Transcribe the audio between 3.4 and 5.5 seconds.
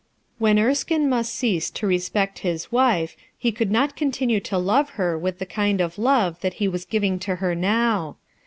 could not continue to love her with the